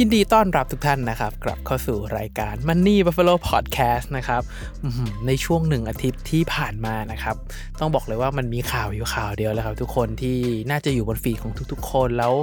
[0.00, 4.42] ยินดีต้อนรับทุกท่านนะครับ กลับเข้าสู่รายการ Money Buffalo Podcast นะครับ
[5.26, 7.36] ในช่วงหนึ่งอาทิตย์ที่ผ่านมานะครับ
[7.80, 10.36] ต้องบอกเลยว่ามันมีข่าวอยู่ข่าวเดียวแล้วครับทุกคนที่
[10.70, 12.34] น่าจะอยู่บนฟีดของทุกๆ คนแล้ว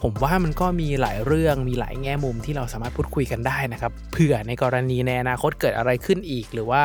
[0.00, 6.80] ผมว่ามันก็มีหลายเรื่องมีหลายแง่มุมที่เราสามารถพูดคุยกันได้นะครับเผื่อในกรณีในอนาคตเกิดอะไรขึ้นอีก หรือว่า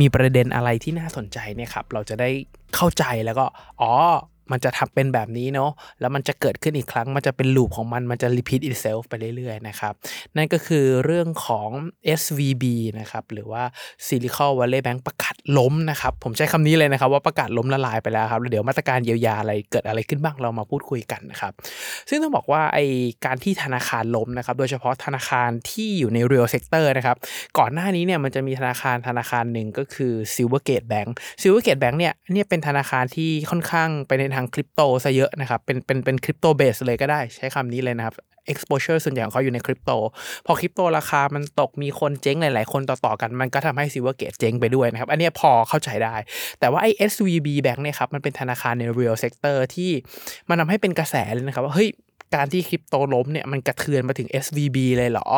[0.00, 2.30] มีประเด็นอะไรที่น่าสนใจเนี่ยครับเราจะได้
[2.74, 3.46] เข้าใจแล้วก็
[3.82, 3.92] อ๋อ
[4.52, 5.70] มันจะทำเป็นแบบนี้เนาะ
[6.00, 9.94] แล้วมันจะเกิดขึ้นอีกครั้ง มันจะเป็นลูปของมันมันจะ repeat itself ไปเรื่อยๆนะครับ
[10.36, 11.68] นั่นก็คือเรื่องของ
[12.20, 12.64] SVB
[13.00, 13.62] นะครับหรือว่า
[14.06, 21.52] Silicon Valley Bank ประกาศล้มนะครับ ผมใช้คำนี้เลยนะครับ ว่าประกาศล้มละลายไปแล้วครับแล้วเดี๋ยวมาตรการเยียวยาอะไรเกิดอะไรขึ้นบ้างเรามาพูดคุยกันนะครับ
[22.08, 22.78] ซึ่งต้องบอกว่าไอ
[23.26, 27.16] การที่ธนาคารล้มนะครับ โดยเฉพาะธนาคารที่อยู่ใน real sector นะครับ
[27.58, 31.08] ก่อนหน้านี้เนี่ยมันจะมีธนาคารธนาคารหนึ่งก็คือ Silvergate Bank
[31.42, 38.14] Silvergate Bank เนี่ยเนี่ยเป็นธนาคารที่ค่อนข้างไปในทางคริปโตซะเยอะนะครับ เป็นเป็นเป็นคริปโตเบสเลยก็ได้ใช้คำนี้เลยนะครับ
[38.52, 39.90] exposure ส่วนใหญ่ของเขาอยู่ในคริปโต
[40.46, 46.14] พอคริปโตราคามันตกมีคนเจ๊งหลาย ๆ คนต่อ ๆ กัน มันก็ทำให้ Silvergate เจ๊งไปด้วยนะครับ อันนี้พอเข้าใจได้
[46.60, 49.90] แต่ว่าไอ้ SVB Bank เนี่ยครับ มันเป็นธนาคารใน real sector ที่
[50.48, 51.88] มันทำให้เป็นกระแสเลยนะครับว่าเฮ้ย
[52.34, 55.28] การที่คริปโตล้มเนี่ยมันกระเทือนมาถึง SVB เลยเหรอ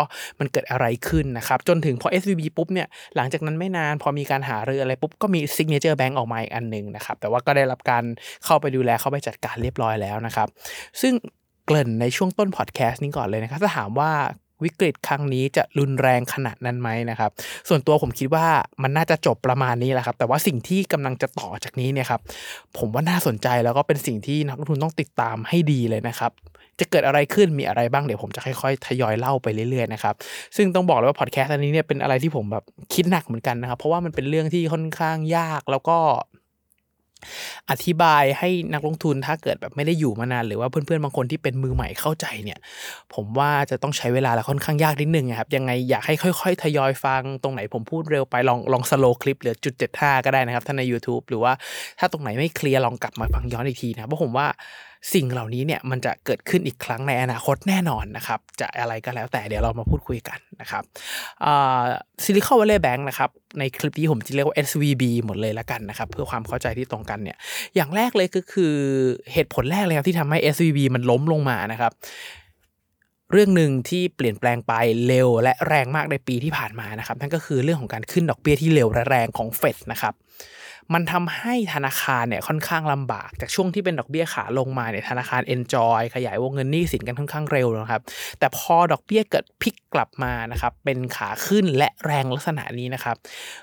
[0.40, 8.04] มันเกิดอะไรขึ้นนะครับ จนถึงพอ SVB ปุ๊บเนี่ยหลังจากนั้นไม่นานพอมีการหาเรืออะไรปุ๊บก็มี Signature Bank ออกมาอีกอันหนึ่งนะครับ แต่ว่าก็ได้รับการ
[8.44, 10.48] เข้าไปดูแลเข้าไปจัดการเรียบร้อยแล้วนะครับ
[11.00, 11.14] ซึ่ง
[11.66, 14.10] เกริ่นในช่วงต้นพอดแคสต์นี้ก่อนเลยนะครับถ้าถามว่า
[14.64, 17.30] วิกฤตครั้งนี้จะรุนแรงขนาดนั้นไหมนะครับ
[17.68, 18.46] ส่วนตัวผมคิดว่า
[18.82, 22.20] มันน่าจะจบประมาณนี้แหละครับ แต่ว่าสิ่งที่กำลังจะต่อจากนี้เนี่ยครับ
[22.78, 26.32] ผมว่าน่าสนใจแล้วก็เป็นสิ่งที่นักลงทุนต้องติดตามให้ดีเลยนะครับ
[26.80, 30.14] จะเกิดอะไรขึ้นมีอะไรบ้างเดี๋ยวผมจะค่อยๆ ทยอยเล่าไปเรื่อยๆนะครับ
[30.56, 32.64] ซึ่งต้องบอกเลยว่าพอดแคสต์อันนี้เนี่ยเป็นอะไรที่ผมแบบ
[32.94, 35.98] คิดหนักเหมือนกันนะครับเพราะว่ามันเป็นเรื่องที่ค่อนข้างยากแล้วก็
[37.70, 42.58] อธิบายให้นักลงทุนถ้าเกิดแบบไม่ได้อยู่มานาน หรือว่าเพื่อนๆบางคนที่เป็นมือใหม่เข้าใจเนี่ย
[43.14, 51.52] ผมว่าจะต้องใช้เวลาและค่อนข้างยากนิดนึงนะครับยังไงอยากให้ค่อย ๆ ทยอยฟังตรงไหนผมพูดเร็วไปลองลองสโลคลิปเหลือจุดเจ็ดห้าก็ได้นะครับถ้าใน YouTube หรือว่า
[51.98, 54.46] ถ้าตรงไหนไม่เคลียร์ลองกลับมาฟังย้อนอีกทีนะเพราะผมว่า
[55.14, 60.82] สิ่งเหล่านี้เนี่ยมันจะเกิดขึ้นอีกครั้งในอนาคตแน่นอนนะครับจะอะไรก็แล้วแต่เดี๋ยวเรามาพูดคุยกันนะครับ
[62.24, 67.36] Silicon Valley Bank นะครับในคลิปนี้ผมจะเรียกว่า SVB หมดเลยละกันนะครับเพื่อความเข้าใจที่ตรงกันเนี่ย
[67.74, 68.74] อย่างแรกเลยก็คือ
[69.32, 71.92] เหตุผลแรกเลยครับที่ทำให้ SVB มันล้มลงมานะครับ
[73.32, 74.72] เรื่องหนึ่งที่เปลี่ยนแปลงไป
[75.06, 80.14] เร็วและแรงมากในปีที่ผ่านมานะครับนั่นก็คือเรื่องของการขึ้นดอกเบี้ยที่เร็วและแรงของเฟดนะครับ
[80.94, 88.02] มันทำให้ธนาคารเนี่ยค่อนข้างลำบาก จากช่วงที่เป็นดอกเบี้ยขาลงมาเนี่ยธนาคารเอนจอยขยายวงเงินหนี้สินกันค่อนข้างเร็วนะครับ
[88.38, 93.16] แต่พอดอกเบี้ยเกิดพลิกกลับมานะครับเป็นขาขึ้นและแรงลักษณะนี้นะครับ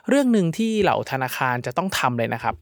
[0.07, 2.55] เรื่องหนึ่งที่เหล่าธนาคารจะต้องทำเลยนะครับ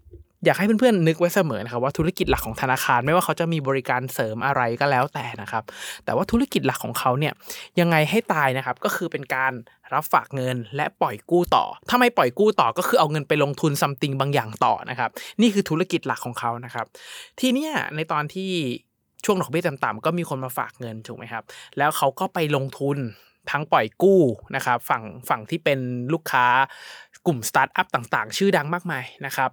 [0.45, 5.63] อยากให้เพื่อนๆนึกไว้เสมอนะครับว่าธุรกิจหลักของธนาคารไม่ว่าเขาจะมีบริการเสริมอะไรก็แล้วแต่นะครับ
[6.05, 7.33] แต่ว่าธุรกิจหลักของเขาเนี่ย
[7.79, 9.53] ยังไงให้ตายนะครับก็คือเป็นการ
[9.93, 15.09] รับฝากเงินและปล่อยกู้ต่อ ถ้าไม่ปล่อยกู้ต่อก็คือเอาเงินไปลงทุน something บางอย่างต่อนะครับ
[15.41, 16.85] นี่คือธุรกิจหลักของเขานะครับ
[17.39, 18.51] ทีเนี้ยในตอนที่
[19.25, 21.43] ช่วงดอกเบี้ยต่ำๆก็มีคนมาฝากเงินถูกไหมครับ
[21.77, 22.97] แล้วเขาก็ไปลงทุน
[23.51, 24.21] ทั้งปล่อยกู้
[24.55, 25.79] นะครับฝั่งฝั่งที่เป็น
[26.13, 26.45] ลูกค้า
[27.25, 29.49] กลุ่มสตาร์ทอัพต่างๆ ชื่อดังมากมายนะครับ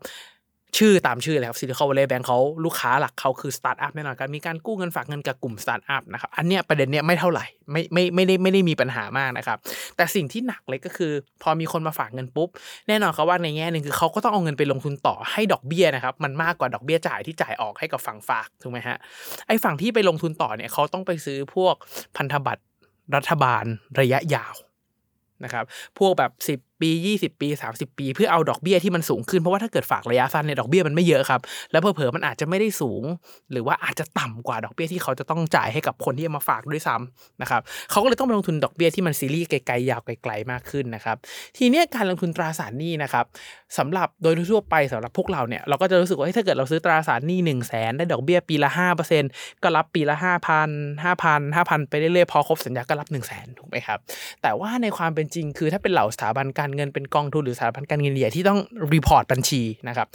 [0.79, 9.59] ชื่อตามชื่อเลยครับ Silicon Valley Bank เขาลูกค้าหลักเขาคือสตาร์ทอัพแน่นอนการมีการกู้เงินฝากเงินกับกลุ่มสตาร์ทอัพนะครับอันเนี้ยประเด็นเนี้ยไม่เท่าไหร่ไม่ไม่ไม่ได้ไม่ได้มีปัญหามากนะครับ
[9.97, 11.13] แต่สิ่งที่หนักเลยก็คือ
[11.43, 12.49] พอมีคนมาฝากเงินปุ๊บ
[12.89, 18.97] แน่นอนครับว่าในแง่หนึ่งคือเขาก็ต้องเอาเงินไปลงทุนต่อให้ดอกเบี้ยนะครับมันมากกว่าดอกเบี้ยจ่ายที่จ่ายออกให้กับฝั่งฝากถูกไหมฮะ
[19.49, 21.75] ไอ้ฝั่งที่ไปลงทุนต่อเนี่ยเขาต้องไปซื้อพวก
[22.17, 22.63] พันธบัตร
[23.15, 23.65] รัฐบาล
[24.01, 24.55] ระยะยาว
[25.45, 25.65] นะครับ
[25.99, 31.41] พวกแบบ 10 ปี 20 ปี 30 ปี เพื่อเอาดอกเบี้ยที่มันสูงขึ้น เพราะว่าถ้าเกิดฝากระยะสั้นเนี่ยดอกเบี้ยมันไม่เยอะครับ
[31.73, 33.03] แล้วเผลอๆมันอาจจะไม่ได้สูง
[33.53, 41.17] หรือว่าอาจจะต่ำกว่าดอกเบี้ยที่เขาจะต้องจ่ายให้กับคนที่มาฝากด้วยซ้ำนะครับเขาก็เลยต้องไปลงทุนดอกเบี้ยที่มันซีรีส์ไกลๆยาวไกลๆมากขึ้นนะครับ
[41.57, 43.25] ทีนี้การลงทุนตราสารหนี้นะครับ
[43.79, 48.71] สำหรับโดยทั่วไปสำหรับพวกเราเนี่ยเราก็จะรู้สึกว่าถ้าเกิดเราซื้อตราสารหนี้1 0 0 0 0แสนได้ดอกเบี้ยปีละ
[49.17, 53.99] 5%ก็รับปีละ 5,000 5,000 5,000 ไปเรื่อยๆพอครบสัญญาก็รับ 1 0 0 0 0แสนถูกไหมครับ
[54.43, 58.61] แต่ว่าในความเป็นจริงคือถ้าเป็นเหล่าสถาบันการเงินเป็นกองทุนหรือสถาบันการเงินใหญ่ที่ต้อง
[58.95, 60.07] report บัญชีนะครับ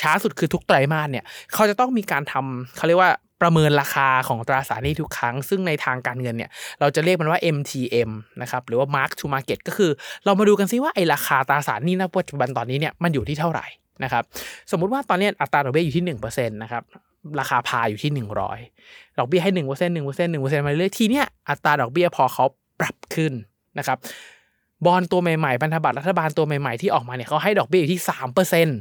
[0.00, 1.24] ช้าสุดคือทุกไตรมาสเนี่ย
[1.54, 3.12] เขาจะต้องมีการทำเขาเรียกว่า
[3.42, 6.50] ประเมินราคาของตราสารหนี้ทุกครั้ง ซึ่งในทางการเงินเนี่ย
[6.80, 8.10] เราจะเรียกมันว่า MTM
[8.42, 9.90] นะครับหรือว่า Mark to Market ก็คือ
[10.24, 13.66] เรามาดูกันซิว่าไอราคาตราสารหนี้ณปัจจุบันตอนนี้เนี่ยมันอยู่ที่เท่าไหร่
[14.04, 14.22] นะครับ
[14.70, 16.82] สมมุติว่าตอนนี้อัตราดอกเบี้ยอยู่ที่หนึ่งเปอร์เซ็นต์นะครับ
[17.40, 18.58] ราคา par อยู่ที่หนึ่งร้อย
[19.18, 22.44] ดอกเบี้ยให้หนึ่งเปอร์เซ็นต์หนึ่งเปอร์เซ็นต์หนึ่งเปอร์เซ็นต์มาเรื่อยทีเนี้ยอัตราดอกเบี้ยพอเขา
[22.80, 23.32] ปรับขึ้น
[23.78, 23.98] นะครับ
[24.86, 28.78] บอลตัวใหม่ๆพันธบัตรรัฐบาลตัวใหม่ๆที่ออกมาเนี่ยเขาให้ดอกเบี้ยอยู่ที่สามเปอร์เซ็นต์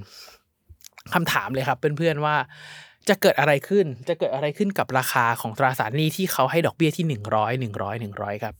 [1.13, 2.35] คำถามเลยครับเพื่อนๆว่า
[3.09, 8.55] จะเกิดอะไรขึ้น จะเกิดอะไรขึ้นกับราคาของตราสารหนี้ที่เขาให้ดอกเบี้ยที่หนึ่งร้อยหนึ่งร้อยหนึ่งร้อยครับ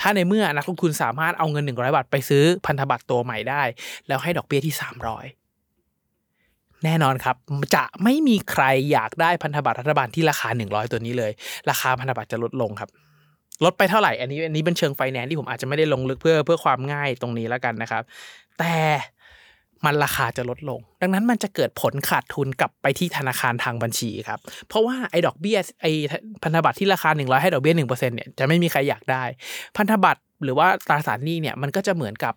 [0.00, 3.62] ถ้าในเมื่อนักลงทุนสามารถเอาเงิน100บาทไปซื้อพันธบัตรตัวใหม่ได้
[4.08, 4.74] แล้วให้ดอกเบี้ยที่
[5.58, 7.36] 300แน่นอนครับ
[7.74, 11.32] จะไม่มีใครอยากได้พันธบัตรรัฐบาลที่ราคา 100 ตัวนี้เลย
[11.70, 12.90] ราคาพันธบัตรจะลดลงครับ
[13.64, 18.02] ลดไปเท่าไหร่อันนี้อันนี้เป็นเชิงไฟแนนซ์ที่ผมอาจจะไม่ได้ลงลึกเพื่อเพื่อความง่ายตรงนี้แล้วกันนะครับ
[18.58, 18.74] แต่
[19.84, 25.92] มันราคาจะลดลง ดังนั้นมันจะเกิดผลขาดทุนกลับไปที่ธนาคารทางบัญชีครับ เพราะว่าไอ้ดอกเบี้ยไอ้
[26.42, 29.24] พันธบัตรที่ราคา 100 ให้ดอกเบี้ย1%เนี่ยจะไม่มีใครอยากได้
[29.76, 32.34] พันธบัตรหรือว่าตราสารหนี้เนี่ยมันก็จะเหมือนกับ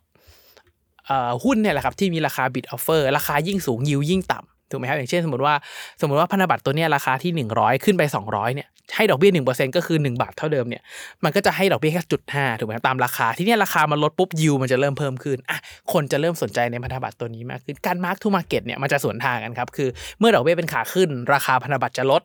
[1.44, 5.54] หุ้นเนี่ยแหละครับที่มีราคา bid offer ราคายิ่งสูงยิวยิ่งต่ำ ถูกไหมครับอย่างเช่นสมมติว่า
[6.02, 10.82] สมมติว่าพันธบัตรตัวนี้ราคาที่ 100 ขึ้นไป 200เนี่ยให้ดอกเบี้ย1%ก็คือ 1 บาทเท่าเดิมเนี่ย
[11.24, 15.60] มันก็จะให้ดอกเบี้ยแค่จุดห้าถูกไหมตามราคาที่เนี้ยราคามันลดปุ๊บยิวมันจะเริ่มเพิ่มขึ้นอะ
[15.94, 22.22] คนจะเริ่มสนใจในพันธบัตรตัวนี้มากขึ้นการมาร์กทูมาเก็ตเนี่ยมันจะสวนทางกันครับคือเมื่อดอกเบี้ยเป็นขาขึ้น ราคาพันธบัตรจะลด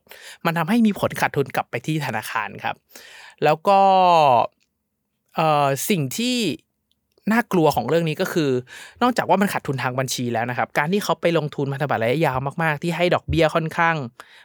[0.46, 2.74] มันทำให้มีผลขาดทุนกลับไปที่ธนาคารครับ
[3.44, 3.80] แล้วก็
[5.36, 6.36] เอ่อสิ่งที่
[7.30, 8.50] น่ากลัวของเรื่องนี้ก็คือ
[9.02, 13.96] นอกจากว่ามันขาดทุนทางบัญชีแล้วนะครับ การที่เขาไปลงทุนพันธบัตรระยะยาวมากๆ ที่ให้ดอกเบี้ยค่อนข้าง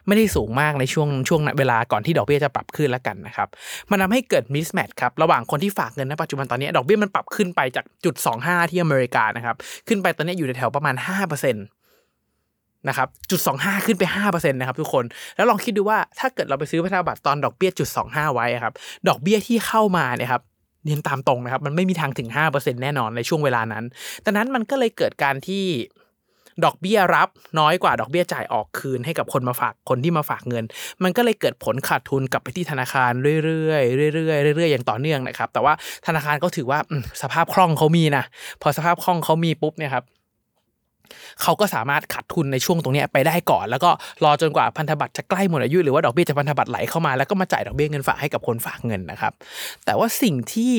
[0.06, 3.48] ไม่ได้สูงมากในช่วงช่วงเวลาก่อนที่ดอกเบี้ยจะปรับขึ้นแล้วกันนะครับ
[3.90, 9.56] มันทาให้เกิดมิสแมทครับระหว่างคนที่ฝากเงินณปัจจุบันตอนนี้ดอกเบี้ยมันปรับขึ้นไปจากจุด25 ที่อเมริกานะครับ
[9.88, 15.04] ขึ้นไปตอนนี้อยู่แถวประมาณ5%นะครับจุด25ขึ้นไป5%นะครับทุกคน
[15.36, 18.74] แล้วลองคิดดูว่าถ้าเกิดเราไปซื้อพันธบัตรตอนดอกเบี้ยจุด25ไว้ครับ
[19.08, 20.42] ดอกเบี้ยที่เข้ามาเนี่ยครับ
[20.88, 23.84] เรียนตามตรงนะครับ มันไม่มีทางถึง 5%แน่นอนในช่วงเวลานั้น
[24.24, 25.64] ดังนั้นมันก็เลยเกิดการที่
[26.64, 30.64] ดอกเบี้ยรับน้อยกว่าดอกเบี้ยจ่ายออกคืนให้กับคนมาฝากคนที่มาฝากเงิน
[31.02, 33.12] มันก็เลยเกิดผลขาดทุนกลับไปที่ธนาคาร
[33.44, 35.72] เรื่อยๆเรื่อยๆเรื่อยๆอย่างต่อเนื่องนะครับ แต่ว่า
[36.06, 36.78] ธนาคารก็ถือว่า
[37.22, 38.24] สภาพคล่องเขามีนะ
[38.62, 40.04] พอสภาพคล่องเขามีปุ๊บเนี่ยครับ
[41.42, 43.90] เขาก็สามารถขาดทุนในช่วงตรงนี้ไปได้ก่อน แล้วก็
[44.24, 49.32] รอจนกว่าพันธบัตรจะใกล้หมดอายุหรือว่าดอกเบี้ยจากพันธบัตรไหลเข้ามาแล้วก็มาจ่ายดอกเบี้ยเงินฝากให้กับคนฝากเงินนะครับ
[49.84, 50.74] แต่ว่าสิ่งที่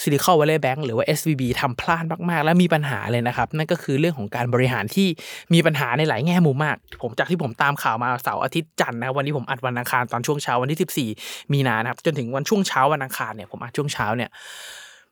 [0.00, 5.08] Silicon Valley Bank หรือว่า SVB ทำพลาดมากๆ และมีปัญหาเลยนะครับ นั่นก็คือเรื่องของการบริหารที่
[5.54, 14.30] มีปัญหาในหลายแง่มุมมาก ผมจากที่ผมตามข่าวมาเสาร์อาทิตย์จันทร์นะวันนี้ผมอัดวันอังคารตอนช่วงเช้าวันที่ 14 มีนานะครับจนถึงวันช่วงเช้าวันอังคารเนี่ยผมอัดช่วงเช้าเนี่ย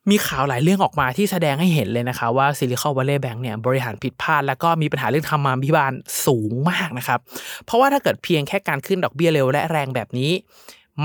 [0.09, 5.93] มีข่าวหลายเรื่องออกมาที่แสดงให้เห็นเลยนะคะว่า Silicon Valley Bank เนี่ยบริหารผิดพลาด แล้วก็มีปัญหาเรื่องธรรมาภิบาล
[6.25, 7.19] สูงมากนะครับ
[7.65, 10.31] เพราะว่าถ้าเกิดเพียงแค่การขึ้นดอกเบี้ยเร็วและแรงแบบนี้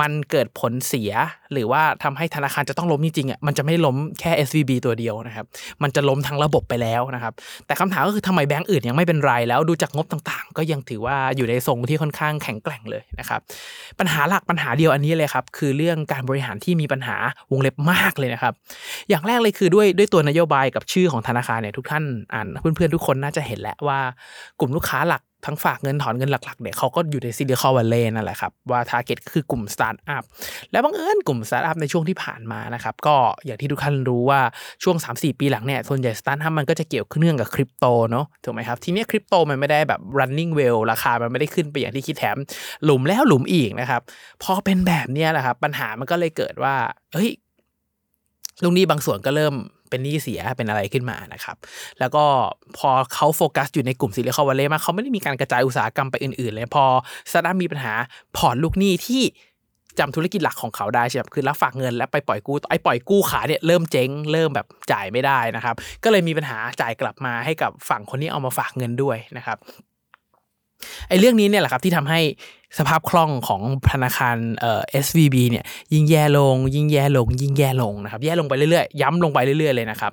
[0.01, 1.13] มันเกิดผลเสีย
[1.53, 5.47] หรือว่าทำให้ธนาคารจะต้องล้มจริงๆอะมันจะไม่ล้มแค่ SVB ตัวเดียวนะครับ
[5.83, 7.33] มันจะล้มทั้งระบบไปแล้วนะครับ
[7.67, 13.41] แต่คำถามก็คือทำไมแบงก์อื่นยังไม่เป็นไรแล้วดูจากงบต่างๆ ก็ยังถือว่าอยู่ในทรงที่ค่อนข้างแข็งแกร่งเลยนะครับ
[13.99, 17.17] ปัญหาหลักปัญหาเดียวอันนี้เลยครับ คือเรื่องการบริหารที่มีปัญหา
[17.51, 18.53] วงเล็บมากเลยนะครับ
[19.09, 22.05] อย่างแรกเลยคือด้วยด้วยตัวนโยบายกับชื่อของธนาคารเนี่ยทุกท่าน
[22.35, 23.99] อ่านเพื่อนๆทุกคนน่าจะเห็นแล้วว่า
[24.61, 30.23] กลุ่มลูกค้าหลัก ทั้งฝากเงินถอนเงินหลักๆเนี่ยเขาก็อยู่ใน Silicon Valley นั่นแหละครับว่า target คือกลุ่มสตาร์ทอัพ
[30.73, 33.17] แล้วบังเอิญกลุ่มสตาร์ทอัพในช่วงที่ผ่านมานะครับก็
[33.47, 34.41] อย่างที่ทุกท่านรู้ว่า
[34.83, 42.37] ช่วง 3-4 ปีหลังเนี่ยส่วนใหญ่สตาร์ทอัพมันก็จะเกี่ยวเนื่องกับคริปโตเนาะถูกไหมครับทีนี้คริปโตมันไม่ได้แบบ running well ราคามันไม่ได้ขึ้นไปอย่างที่คิดแถม
[42.85, 44.01] ร่วงแล้วร่วงอีกนะครับ
[44.43, 46.75] พอเป็นแบบนี้แหละครับปัญหามันก็เลยเกิดว่า
[47.15, 47.31] เฮ้ย
[48.63, 49.55] ลูกหนี้บางส่วนก็เริ่ม
[49.93, 51.57] เป็นหนี้เสียเป็นอะไรขึ้นมานะครับ
[52.01, 52.25] แล้วก็
[52.79, 56.85] พอเขาโฟกัสอยู่ในกลุ่ม Silicon Valley มากเขาไม่ได้มีการกระจายอุตสาหกรรมไปอื่นๆเลยพอ
[57.31, 57.95] สตาร์ทมีปัญหา
[58.37, 59.23] พอร์ลูกหนี้ที่
[59.99, 69.59] จำธุรกิจหลักของเขาได้ใช่ไหมคือรับฝากเงินแล้วไปปล่อยกู้ไอ้ปล่อยกู้ขาเนี่ยเริ่มเจ๊งเริ่มแบบจ่ายไม่ได้นะครับ ก็เลยมีปัญหาจ่ายกลับมาให้กับฝั่งคนที่เอามาฝากเงินด้วยนะครับ
[71.09, 72.21] ไอ้เรื่องนี้เนี่ยแหละครับที่ทำให้
[72.79, 80.13] สภาพคล่องของธนาคารเอ่อ SVB เนี่ยยิ่งแย่ลง ยิ่งแย่ลง ยิ่งแย่ลงนะครับแย่ลงไปเรื่อยๆ ย้ำลงไปเรื่อยๆเลยนะครับ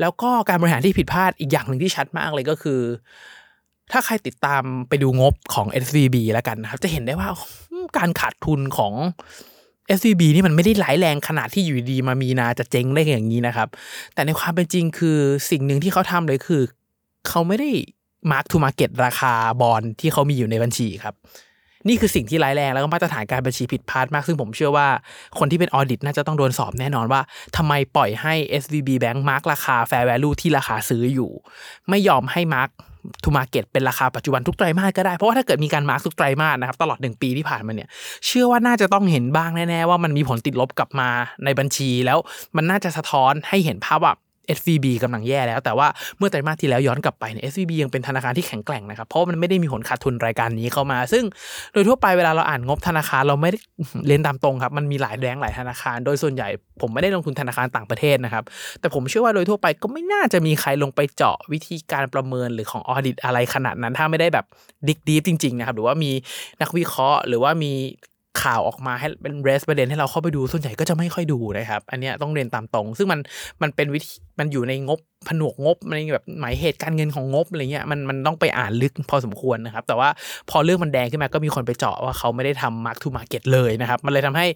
[0.00, 2.80] แล้วก็การบริหารที่ผิดพลาดอีกอย่างหนึ่งที่ชัดมากเลยก็คือ
[3.92, 7.28] ถ้าใครติดตามไปดูงบของ SVB แล้วกันนะครับ จะเห็นได้ว่า
[7.98, 8.92] การขาดทุนของ
[9.98, 13.68] SVB นี่มันไม่ได้ร้ายแรงขนาดที่อยู่ดีมามีนาจะเจ๊งได้อย่างนี้นะครับ
[14.14, 15.18] แต่ในความเป็นจริงคือ
[15.50, 16.62] สิ่งหนึ่งที่เขาทำเลยคือ
[17.28, 17.70] เขาไม่ได้
[18.30, 21.16] mark to market ราคา bond ที่เขามีอยู่ในบัญชีครับ
[21.88, 24.88] นี่คือสิ่งที่ร้ายแรงแล้วก็มาตรฐานการบัญชีผิดพลาดมาก ซึ่งผมเชื่อว่า
[25.38, 27.20] คนที่เป็น audit น่าจะต้องโดนสอบแน่นอนว่า
[27.56, 31.30] ทำไมปล่อยให้ SVB Bank mark ราคา Fair Value ที่ราคาซื้ออยู่
[31.88, 32.70] ไม่ยอมให้มาร์ก
[33.24, 37.88] ทูมาเก็ตเป็นราคาปัจจุบันทุกไตรมาสก็ได้ เพราะว่าถ้าเกิดมีการมาร์กทุกไตรมาสนะครับตลอดหนึ่งปีที่ผ่านมาเนี่ย
[38.26, 41.08] เชื่อว่าน่าจะต้องเห็นบ้างแน่ ๆ ว่ามันมีผลติดลบกลับมา
[41.44, 42.18] ในบัญชี แล้ว
[42.56, 44.14] มันน่าจะสะท้อนให้เห็นภาพว่า
[44.56, 45.88] SVB กำลังแย่แล้วแต่ว่า
[46.18, 51.24] เมื่อไตรมาสที่แล้วย้อนกลับไปเนี่ย SVB ยังเป็นธนาคารที่แข็งแกร่งนะครับ เพราะมันไม่ได้มีผลขาดทุนรายการนี้เข้ามา ซึ่ง
[51.72, 53.58] โดยทั่วไปเวลาเราอ่านงบธนาคารเราไม่ได้
[54.06, 56.48] เรียนตามตรงครับ มันมีหลายแบงค์หลายธนาคาร โดยส่วนใหญ่
[56.80, 58.44] ผมไม่ได้ลงทุนธนาคารต่างประเทศนะครับ
[58.80, 64.46] แต่ผมเชื่อว่าโดยทั่วไปก็ไม่น่าจะมีใครลงไปเจาะวิธีการประเมินหรือของ audit อะไรขนาดนั้น ถ้าไม่ได้แบบ
[64.88, 66.10] dig deep จริงๆนะครับหรือว่ามี
[66.60, 67.72] นักวิเคราะห์ หรือว่ามี
[68.42, 73.20] ข่าวออกมาให้เป็น raise ประเด็นให้เราเข้าไปดูส่วนใหญ่ก็จะไม่ค่อยดูนะครับ อันเนี้ยต้องเรียนตามตรง ซึ่งมัน
[73.62, 80.08] มันเป็นวิธีมันอยู่ในงบผนวกงบในแบบหมายเหตุการเงินของงบอะไรเงี้ยมันมันต้องไปอ่านลึกพอสมควรนะครับ แต่ว่า
[80.50, 84.46] พอเรื่องมันแดงขึ้นมาก็มีคนไปเจาะว่าเขาไม่ได้ทำ mark to market เลยนะครับ มันเลยทำให้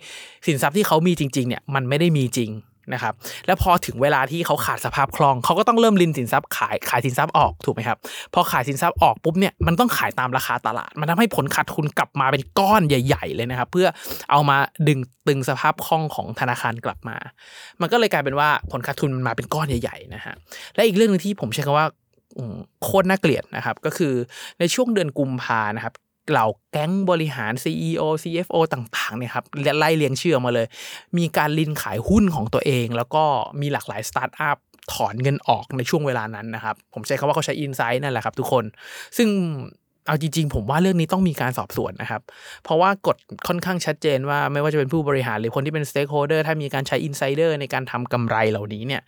[0.47, 2.51] สินทรัพย์ที่เขามีจริงๆเนี่ยมันไม่ได้มีจริง
[2.95, 3.15] นะครับ
[3.47, 7.99] แล้วพอถึงเวลาที่เขาขาดสภาพคล่องเขาก็ต้องเริ่มลินสินทรัพย์ขายขายสินทรัพย์ออกถูกไหมครับ
[8.35, 13.89] พอขายสินทรัพย์ออกปุ๊บเนี่ยมันต้องขายตามราคาตลาด มันทำให้ผลขาดทุนกลับมาเป็นก้อนใหญ่ ๆ เลยนะครับ เพื่อ
[14.31, 14.57] เอามา
[14.89, 17.17] ดึงตึงสภาพคล่องของธนาคารกลับมา
[17.81, 20.35] มันก็เลยกลายเป็นว่าผลขาดทุนมันมาเป็นก้อนใหญ่ๆนะฮะ
[20.75, 21.87] และอีกเรื่องหนึงที่ผมใช้คำว่า
[22.83, 24.13] โคตรน่าเกลียดนะครับก็คือ
[24.61, 25.95] ในช่วงเดือนกุมภานะครับ
[26.31, 29.45] เหล่าแก๊งบริหาร CEO CFO ต่างๆเนี่ยครับ
[29.79, 30.67] ไล่เรียงชื่อมาเลย
[31.19, 33.25] มีการรินขายหุ้นของตัวเอง แล้วก็
[33.61, 34.57] มีหลากหลายสตาร์ทอัพ
[34.93, 38.65] ถอนเงินออกในช่วงเวลานั้นนะครับ ผมใช้คำว่าเขาใช้ inside นั่นแหละครับทุกคน
[39.17, 39.29] ซึ่ง
[40.07, 42.23] เอาจริง ๆ ผมว่าเรื่องนี้ต้องมีการสอบสวนนะครับ
[42.65, 43.17] เพราะว่ากฎ
[43.49, 49.03] ค่อนข้างชัดเจนว่าไม่ว่าจะเป็นผู้บริหารหรือคนที่เป็น stakeholder ถ้ามีการใช้ insider ในการทำกำไรเหล่านี้เนี่ย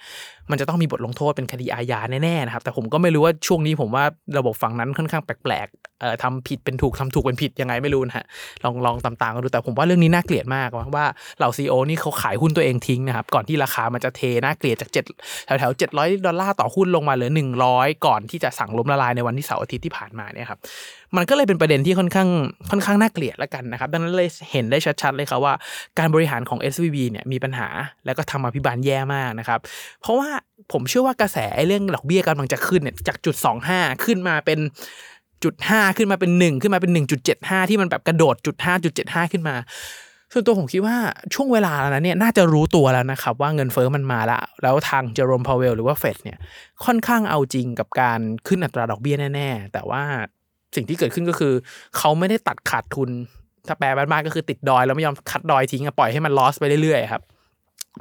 [0.51, 4.05] มันจะต้องมีบทลงโทษเป็นคดีอาญาแน่ๆนะครับ แต่ผมก็ไม่รู้ว่าช่วงนี้ผมว่า
[4.39, 8.25] ระบบฝั่งนั้นค่อนข้างแปลกๆเอ่อทำผิดเป็นถูกทำถูกเป็นผิดยังไงไม่รู้นะฮะ
[8.65, 11.07] ลองลองตามๆกันดูแต่ผมว่าเรื่องนี้น่าเกลียดมากว่า
[11.39, 15.05] เหล่าซีอนี่เขาขายหุ้นตัวเองทิ้งนะครับก่อนที่ราคามันจะเทน่าเกลียดจากเจ็ด
[15.47, 20.59] แถวแถวเจ็ดร้อยดอลลาร์ต่อหุ้นลงมาเหลือหนึ่งร้อยก่อนที่จะสั่งล้มละลายในวันที่เสาร์อาทิตย์ที่ผ่านมาเนี่ยครับ
[21.17, 22.29] มันก็เลยเป็นประเด็นที่ค่อนข้าง
[22.71, 25.55] ค่อนข้างน่าเกลียดล้วกันนะครับ ดังนั้นเลยเห็นได้ชัดๆเลยครับว่า
[25.99, 27.69] การบริหารของ SVB เนี่ยมีปัญหา
[28.05, 29.61] แล้วก็ทำมาพิบาลแย่มากนะครับ
[30.01, 30.31] เพราะว่า
[30.73, 34.59] ผมเชื่อว่ากระแสไอ้เรื่องดอกเบี้ยกำลังจะขึ้นเนี่ยจากจุดสองห้าขึ้นมาเป็น
[35.45, 39.55] จุดห้าขึ้นมาเป็นหนึ่งขึ้นมาเป็นหนึ่งจุดเจ็ดห้าที่มันแบบกระโดดจุดห้าจุดเจ็ดห้าขึ้นมา
[40.33, 40.97] ส่วนตัวผมคิดว่า
[41.35, 46.39] ช่วงเวลานั้วนะเนี่ยน่าจะรู้ตัวแล้วนะครับว่าเงินเฟอ้อมันมาแล้วแล้วทางเจอโรมพาวเวลหรือว่าเฟดเนี่ย
[46.85, 50.03] ค่อนข้างเอาจริงกับการขึ้นอัตราดอกเบี้ยแน่ ๆ แต่ว่า
[50.75, 51.53] สิ่งที่เกิดขึ้นก็คือ
[51.97, 53.11] เขาไม่ได้ตัดขาดทุน
[53.69, 57.23] ถ้าแปลบ้านๆก็คือติดดอยแล้วไม่ยอมคัดดอยทิ้งอะปล่อยให้มันลอสไปเรื่อยๆครับ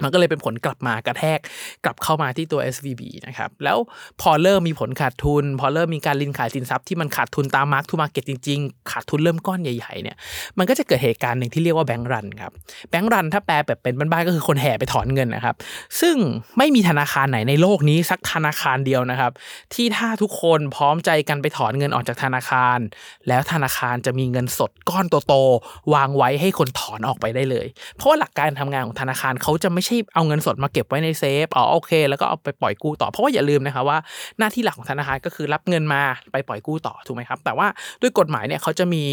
[0.03, 1.39] มันก็เลยเป็นผลกลับมากระแทก
[1.85, 3.77] กลับเข้ามาที่ตัว SVB นะครับ แล้ว
[4.21, 10.17] พอเริ่มมีผลขาดทุน พอเริ่มมีการลินขายสินทรัพย์ที่มันขาดทุนตามมาร์กทูมาเก็ตจริงๆ ขาดทุนเริ่มก้อนใหญ่ๆเนี่ย
[10.57, 12.51] มันก็จะเกิดเหตุการณ์หนึ่งที่เรียกว่าแบงก์รันครับ
[12.89, 15.55] แบงก์รันถ้าแปลแบบเป็นบ้านๆก็คือคนแห่ไปถอนเงินนะครับ
[16.01, 16.15] ซึ่ง
[16.57, 19.31] ไม่มีธนาคารไหนในโลกนี้สักธนาคารเดียวนะครับ
[19.73, 22.79] ที่ถ้าทุกคนพร้อมใจกันไปถอนเงินออกจากธนาคาร
[23.27, 33.97] แล้วธนาคารจะมีเงินสดก้อนโตๆวางไว้ให้คนถอนออกไปได้เลย เพราะว่าหลักการทำงานของธนาคารเขาจะไมไม่ใช่เอาเงินสดมาเก็บไว้ในเซฟอ๋อโอเค แล้วก็เอาไปปล่อยกู้ต่อเพราะว่าอย่าลืมนะคะว่า
[34.39, 37.67] หน้าที่หลักของธนาคารก็คือรับเงินมาไปปล่อยกู้ต่อถูกไหมครับ แต่ว่า
[38.01, 39.03] ด้วยกฎหมายเนี่ยเขาจะมี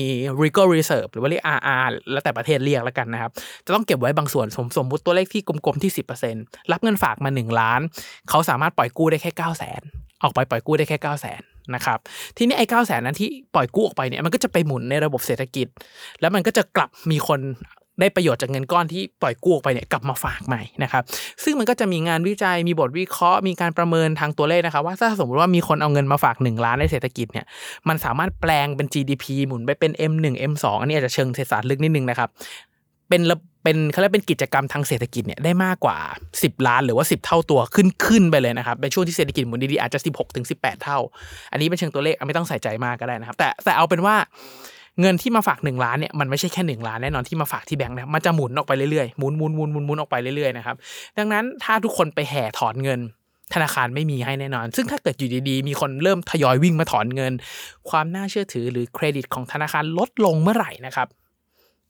[0.43, 3.31] legal reserve หรือว่าเรียก RR แล้วแต่ประเทศเรียกแล้วกันนะครับ
[3.67, 5.93] จะต้องเก็บไว้บางส่วนสมสมมติตัวเลขที่กลมๆที่
[6.31, 7.81] 10%รับเงินฝากมา 1 ล้าน
[8.29, 11.99] เขาสามารถปล่อยกู้ได้แค่9 0 0 0 0 0ออกไปปล่อยกู้ได้แค่ 9 0 0 0 0 0นะครับ
[12.37, 15.67] ทีนี้ไอ้เก้าแสนนั้นที่ปล่อยกู้ออกไปเนี่ยมันก็จะไปหมุนในระบบเศรษฐกิจ
[16.21, 17.41] แล้วมันก็จะกลับมีคน
[18.01, 21.03] ได้ประโยชน์จากเงินก้อนที่ปล่อยกู้ออกไปเนี่ยกลับมาฝากใหม่นะครับ
[21.45, 27.47] ซึ่งมันก็จะมีงานวิจัยมีบทวิเคราะห์มีการประเมินทางตัวเลขนะครับว่าถ้าสมมติว่ามีคนเอาเงินมาฝาก 1 ล้านในเศรษฐกิจเนี่ย
[27.89, 32.29] มันสามารถแปลงเป็น GDP หมุนไปเป็น M1 M2 อันนี้อาจจะเชิงเศรษฐศาสตร์ลึกนิดนึงนะครับ
[33.09, 35.97] เป็นระเป็นเขาเรียกเป็นกิจกรรมทางเศรษฐกิจเนี่ยได้มากกว่า
[36.33, 40.99] 10 ล้านหรือว่า 10 เท่าตัวขึ้นขึ้นไปเลยนะครับในช่วงที่เศรษฐกิจหมุนดีๆอาจจะ 16ถึง18 เท่า
[41.53, 44.17] อันนี้เป็นเชิงตัวเลขไม่ต้องใส่ใจมากก็ได้นะครับ แต่แต่เอาเป็นว่า
[45.01, 50.77] เงินที่มาฝาก 1 ล้านเนี่ยมันไม่ใช่แค่ 1 ล้านแน่นอนที่มาฝากที่แบงค์นะมันจะหมุนออกไปเรื่อยๆหมุนหมุนหมุนหมุนหมุนออกไปเรื่อยๆนะครับ
[51.19, 53.01] ดังนั้นถ้าทุกคนไปแห่ถอนเงิน
[53.55, 57.33] ธนาคารไม่มีให้แน่นอน ซึ่งถ้าเกิดอยู่ดีๆ มีคนเริ่มทยอยวิ่งมาถอนเงิน
[57.91, 61.09] ความน่าเชื่อถือหรือเครดิตของธนาคารลดลงเมื่อไหร่นะครับ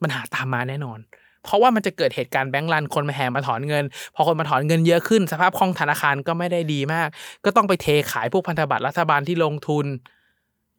[0.03, 0.99] มันหาตามมาแน่นอน
[1.45, 3.85] เพราะว่ามันจะเกิดเหตุการณ์แบงก์รันคนมาแห่มาถอนเงิน
[4.15, 7.09] พอคนมาถอนเงินเยอะขึ้น สภาพคล่องธนาคารก็ไม่ได้ดีมาก
[7.45, 9.87] ก็ต้องไปเทขายพวกพันธบัตรรัฐบาลที่ลงทุน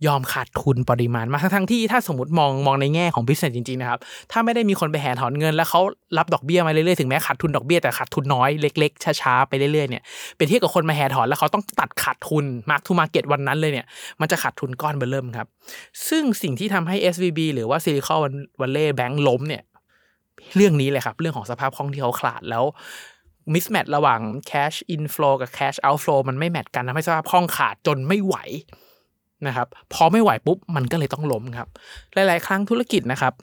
[0.08, 4.00] ยอมขาดทุนปริมาณ มาทั้งที่ถ้าสมมติมองมองในแง่ของ business จริงๆนะครับ
[4.32, 5.82] ถ้าไม่ได้มีคนไปแห่ถอนเงิน แล้วเขา
[6.18, 10.04] รับดอกเบี้ยมาเรื่อยๆถึงแม้ขาดทุนดอกเบี้ยแต่ขาดทุนน้อยเล็ก ๆ ช้าๆไปเรื่อยๆเนี่ย
[10.38, 13.86] เป็นเทียบกับคนมาแห่ถอนแล้วเขาต้องตัดขาดทุน mark to market วันนั้นเลยเนี่ย
[14.22, 15.48] มันจะขาดทุนก้อนเบอร์เริ่มครับ
[16.10, 19.64] ซึ่งสิ่งที่ทำให้ SVB หรือว่า Silicon Valley Bank ล้มเนี่ย
[20.56, 22.64] เรื่องนี้เลยครับ เรื่องของสภาพคล่องที่เขาขาดแล้ว
[23.54, 24.20] มิสแมทระหว่าง
[24.52, 28.38] cash inflow กับ cash outflow มันไม่แมทกันทำให้สภาพคล่องขาดจนไม่ไหว
[29.48, 31.68] นะครับพอไม่ไหวปุ๊บมันก็เลยต้องล้มครับ
[32.14, 33.34] หลาย ๆ ครั้งธุรกิจนะครับ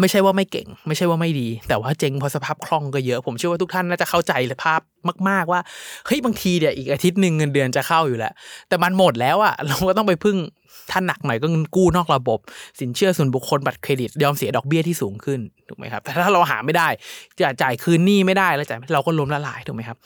[0.00, 4.80] ไม่ใช่ว่าไม่เก่ง ไม่ใช่ว่าไม่ดี แต่ว่าเจ๊งเพราะสภาพคล่องก็เยอะ ผมเชื่อว่าทุกท่านน่าจะเข้าใจเลยภาพ
[5.28, 5.60] มาก ๆ ว่า
[6.06, 8.32] เฮ้ยบางทีเนี่ยอีกอาทิตย์หนึ่งเงินเดือนจะเข้าอยู่แล้ว
[8.68, 10.36] แต่มันหมดแล้วอะเราก็ต้องไปพึ่ง
[10.92, 12.38] ท่านหนักหน่อยก็เงินกู้นอกระบบ
[12.80, 16.88] สินเชื่อส่วนบุคคลบัตรเครดิตยอมเสียดอกเบี้ยที่สูงขึ้นถูกไหมครับแต่ถ้าเราหาไม่ได้
[17.40, 19.96] จะจ่ายคืนหนี้ไม่ได้แล้วจ่ายเราก็ล้มละลายถูกไหมครับ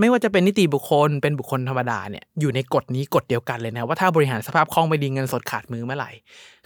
[0.00, 6.10] ไม่ว่าจะเป็นนิติบุคคลเป็นบุคคลธรรมดาเนี่ยอยู่ในกฎนี้กฎเดียวกันเลยนะว่าถ้าบริหารสภาพคล่องไม่ดีเงินสดขาดมือเมื่อไหร่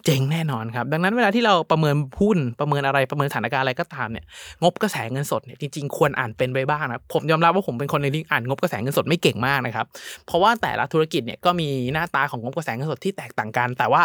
[0.04, 4.24] เจ๊งแน่นอนครับ ดังนั้นเวลาที่เราประเมินหุ้นประเมินอะไรประเมินสถานการณ์อะไรก็ตามเนี่ย
[4.62, 9.86] งบกระแสเงินสดเนี่ยจริงๆควรอ่านเป็นไปบ้างนะผมยอมรับว่าผมเป็นคนหนึงที่อ่านงบกระแสเงินสดไม่เก่งมากนะครับ
[10.26, 14.02] เพราะว่าแต่ละธุรกิจเนี่ยก็มีหน้าตาของงบกระแสเงินสดที่แตกต่างกัน แต่ว่า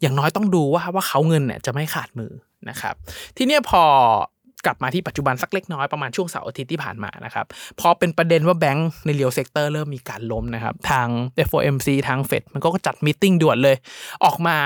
[0.00, 2.32] อย่างน้อยต้องดูว่าว่าเขาเงินเนี่ยจะไม่ขาดมือ
[2.70, 2.94] นะครับ
[3.36, 3.82] ทีเนี้ยพอ
[4.66, 7.46] กลับมาที่ปัจจุบันสักเล็กน้อยประมาณช่วงเสาร์อาทิตย์ที่ผ่านมานะครับ
[7.80, 11.08] พอเป็นประเด็นว่าแบงก์ใน real sector เริ่มมีการล้มนะครับทาง
[11.48, 13.76] FOMC ทางเฟดมันก็จัด meeting ด่วนเลย
[14.24, 14.56] ออกมา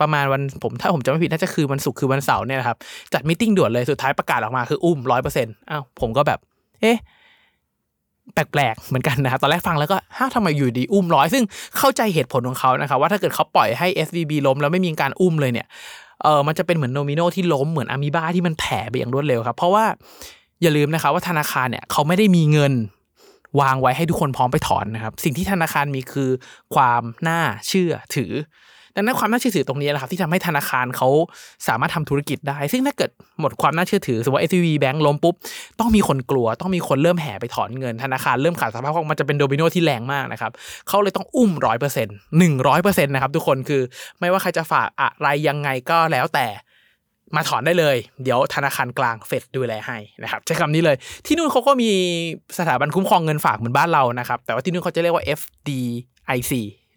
[0.00, 2.76] ประมาณวันผมถ้าผมจำไม่ผิดน่าจะคือวันศุกร์คือวันเสาร์เนี่ยนะครับ
[3.14, 6.38] จัด meeting ด่วนเลยสุดท้ายประกาศออกมาคืออุ้มร้อยเปอร์เซ็นต์อ้าวผมก็แบบ
[6.82, 6.98] เอ๊ะ
[8.34, 11.44] แปลกๆ เหมือนกันนะครับ ตอนแรกฟังแล้วก็ฮ้าทำไมอยู่ดีอุ้มร้อย ซึ่ง
[11.78, 15.66] เข้าใจเหตุผลของเขานะครับ ว่าถ้าเกิดเขาปล่อยให้ SVB ล้มแล้วไม่มีการอุ้มเลยเนี่ย
[16.22, 19.84] เออมันจะเป็นเหมือนโนมิโนที่ล้มเหมือนอะมีบาที่มันแผ่ไปอย่างรวดเร็วครับ เพราะว่า
[20.62, 22.72] อย่าลืมนะครับว่าธนาคารเนี่ยเขาไม่ได้มีเงิน
[23.60, 26.30] วางไว้ให้ทุกคนพร้อมไปถอนนะครับ สิ่งที่ธนาคารมีคือ
[26.74, 28.32] ความน่าเชื่อถือ
[28.94, 31.08] ดังนั้นความน่าเชื่อถือตรงนี้แหละครับที่ทำให้ธนาคารเขา
[31.68, 35.34] สามารถทำธุรกิจได้ ซึ่งถ้าเกิดหมดความน่าเชื่อถือสมมติว่า SVB Bank ล้มปุ๊บ
[35.80, 40.52] ต้องมีคนกลัว ต้องมีคนเริ่มแห่ไปถอนเงิน ธนาคารเริ่มขาดสภาพคล่องมันจะเป็นโดมิโนที่แรงมากนะครับ
[40.88, 43.82] เขาเลยต้องอุ้มร้อยเปอร์เซ็นต์หนึ่งร้อยเปอร์เซ็นต์นะครับทุกคนคือ
[44.20, 46.46] ไม่ว่าใครจะฝากอะไรยังไงก็แล้วแต่
[47.36, 51.90] มาถอนได้เลย เดี๋ยวธนาคารกลางเฟดดูแลให้นะครับใช้คำนี้เลย ที่นู่นเขาก็มี
[52.58, 56.52] สถาบันคุ้มครองเงินฝากเหมือนบ้านเรานะครับ แต่ว่าที่นู่นเขาจะเรียกว่า FDIC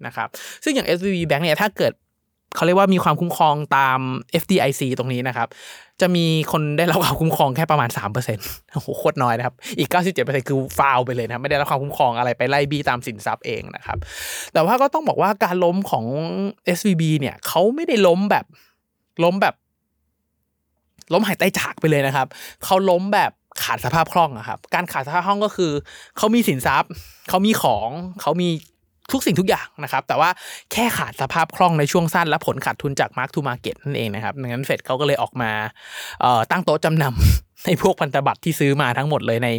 [0.08, 0.28] นะครับ
[0.64, 1.94] ซึ่งอย่าง SVB Bank เนี่ยถ้าเกิด
[2.56, 4.00] เขาเรียกว่ามีความคุ้มครองตาม
[4.42, 5.48] FDIC ตรงนี้นะครับ
[6.02, 7.90] จะมีคนได้รับความคุ้มครองแค่ประมาณ
[8.32, 13.98] 3%โอ้โหโคตรน้อยนะครับ อีก 97%คือฟาวไปเลยนะไม่ได้รับความคุ้มครองอะไรไปไล่บี้ตามสินทรัพย์เองนะครับ
[14.54, 16.06] แต่ว่าก็ต้องบอกว่าการล้มของ
[16.78, 18.46] SVB เนี่ยเขาไม่ได้ล้มแบบ
[19.24, 19.56] ล้มแบบ
[21.14, 22.28] ล้มหายใจจากไปเลยนะครับ
[22.64, 23.32] เขาล้มแบบ
[23.64, 25.72] ขาดสภาพคล่องอะครับ การขาดสภาพคล่องก็คือ
[26.18, 26.90] เขามีสินทรัพย์
[27.30, 27.90] เขามีของ
[28.22, 28.50] เขามี
[29.12, 30.30] ทุกสิ่งทุกอย่างนะครับ แต่ว่า
[30.72, 35.52] แค่ขาดสภาพคล่องในช่วงสั้นและผลขาดทุนจาก mark to market นั่นเองนะครับดังนั้นเฟดเขาก็เลยออกมา
[36.52, 39.50] ตั้งโต๊ะจำนำ ในพวกพันธบัตรที่ซื้อมาทั้งหมดเลยใน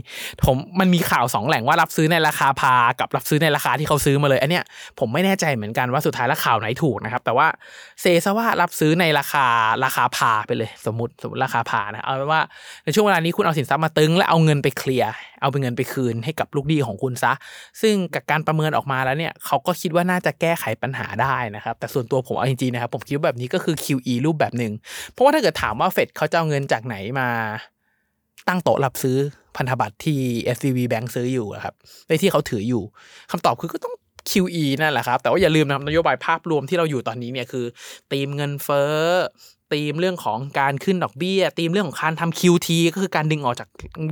[0.44, 4.64] ผมมันมีข่าวสองแหล่งว่ารับซื้อในราคาพากับรับซื้อในราคาที่เขาซื้อมาเลยอันเนี้ย
[4.98, 7.46] ผมไม่แน่ใจเหมือนกันว่าสุดท้ายแล้วข่าวไหนถูกนะครับ แต่ว่า
[8.00, 9.46] เซซะว่ารับซื้อในราคา
[9.84, 12.42] ราคาพาไปเลย สมมติสมมติราคาพานะเอาเป็นว่า
[12.84, 17.32] ในช่วงเวลานี้คุณเอาสินทรัพย์มาตึง และเอาเงินไปเคลียร์เอาเป็นเงินไปคืนให้กับลูกดีของคุณซะ
[17.82, 24.72] ซึ่งกับการประเมินออกมาแล้วเนี่ยเขาก็คิดว่าน่าจะแก้ไขปัญหาได้นะครับแต่ส่วนตัวผมเอาจริงๆนะครับผมคิดว่าแบบนี้ก็คือ QE รูปแบบหนึ่ง
[25.12, 27.28] เพราะว่าถ้าเกิดถามว่าเฟดเขาจะเอาเงินจากไหนมา
[28.48, 29.16] ตั้งโต๊ะรับซื้อ
[29.56, 30.18] พันธบัตรที่
[30.56, 31.74] SVB Bank ซื้ออยู่ครับ
[32.08, 32.82] ในที่เขาถืออยู่
[33.30, 33.94] คำตอบคือก็ต้อง
[34.30, 37.64] QE นั่นแหละครับ แต่ว่าอย่าลืมนะครับนโยบายภาพรวมที่เราอยู่ตอนนี้เนี่ยคือ
[38.12, 38.94] ตีมเงินเฟ้อ
[39.72, 43.68] ตีมเรื่องของการขึ้นดอกเบี้ยตีมเรื่องของการทำ QT ก็คือการดึงออกจาก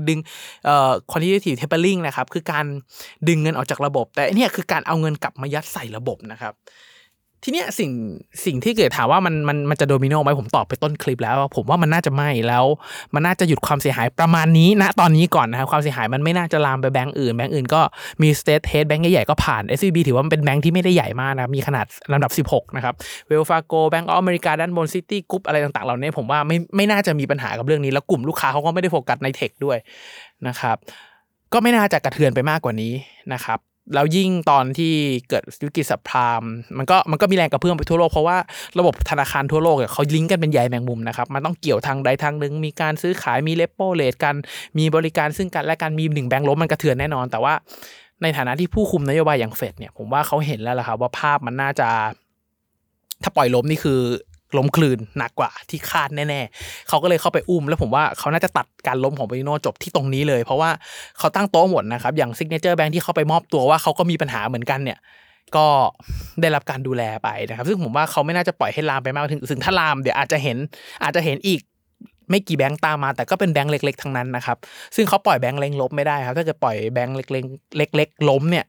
[0.09, 0.19] ดึง
[0.65, 2.67] เอ่อ quantitative tapering นะครับ คือการ
[3.29, 6.53] ดึงเงินออกจากระบบ แต่เนี่ยคือการเอาเงินกลับมายัดใส่ระบบนะครับ
[7.45, 7.91] ทีเนี้ยสิ่ง
[8.45, 12.65] สิ่งที่เกิดถามว่ามันมันมันจะโดมิโนไหมผมตอบไปต้นคลิปแล้ว ผมว่ามันน่าจะไม่แล้ว
[13.15, 17.81] มันน่าจะหยุดความเสียหายประมาณนี้นะตอนนี้ก่อนนะครับความเสียหายมันไม่น่าจะลามไปแบงก์อื่นแบงก์อื่นก็
[18.23, 22.95] มีสเตทเฮดแบงก์ใหญ่ๆก็ผ่าน SVB ถือว่ามันเป็นแบงก์ที่ไม่ได้ใหญ่มากนะมีขนาดลำดับ 16 นะครับ
[23.27, 29.79] Wells Fargo Bank of America ด้านบน Citigroup อะไรต่างๆเหล่านี้ผมว่าไม่ไม่น่าจะมีปัญหากับเรื่องนี้แล้วกลุ่มลูกค้าเขาก็ไม่ได้โฟกัสใน tech ด้วย
[30.49, 30.77] นะครับ
[31.53, 32.93] ก็ไม่น่าจะกระเทือนไปมากกว่านี้
[33.33, 33.59] นะครับ
[33.95, 34.93] แล้วยิ่งตอนที่
[35.29, 36.43] เกิดวิกฤต subprime
[36.79, 38.37] มันก็มันก็มีแรงกระเพื่อมไปทั่วโลกเพราะว่า
[38.79, 44.35] ระบบธนาคารทั่วโลกเขาลิงก์กันเป็นใยแมงมุมนะครับ มันต้องเกี่ยวทางใดทางหนึ่งมีการซื้อขายมี repo rate กัน
[44.79, 47.55] มีบริการซึ่งกันและกันมีหนึ่งแบงก์ล้มมันกระเทือนแน่นอน แต่ว่า
[48.23, 51.89] ในฐานะที่ผู้คุมนโยบายอย่างเฟดเนี่ยผมว่าเขาเห็นแล้วล่ะครับว่าภาพมันน่าจะ
[53.23, 54.01] ถ้าปล่อยล้มนี่คือ
[54.57, 60.71] ล้มครืนหนักกว่าที่คาดแน่ๆเขาก็เลยเข้าไปอุ้ม แล้วผมว่าเขาน่าจะตัดการล้มของโดมิโนจบที่ตรงนี้เลย เพราะว่า
[61.19, 64.99] เขาตั้งโต๊ะหมดนะครับอย่าง Signature Bank ที่เขาไปมอบตัวว่าเขาก็มีปัญหาเหมือนกันเนี่ย
[65.57, 65.67] ก็
[66.41, 70.57] ได้รับการดูแลไปนะครับ ซึ่งผมว่าเขาไม่น่าจะปล่อยให้ลามไปมากถึงถึงถ้าลามเดี๋ยวอาจจะเห็น
[71.03, 71.61] อาจจะเห็นอีก
[72.31, 74.57] ไม่กี่แบงค์ตามมา แต่ก็เป็นแบงค์เล็ก ๆ ทั้งนั้นนะครับ
[74.97, 78.65] ซึ่งเขาปล่อยแบงค์เล็กลบไม่ได้ครับ ถ้าเกิดปล่อยแบงค์เล็กๆเล็ก ๆ ล้มเนี่ย